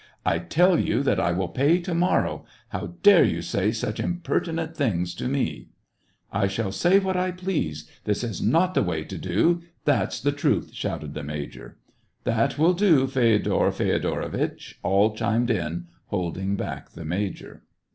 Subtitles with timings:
[0.17, 3.99] *' I tell you that I will pay to morrow; how dare you say such
[3.99, 5.67] impertinent things to me t
[6.41, 7.87] "I shall say what I please!
[8.05, 11.77] This is not the way to do— that's the truth!" shouted the major."
[12.23, 17.61] That will do, Feodor Feodoritch!" all chimed in, holding back the major.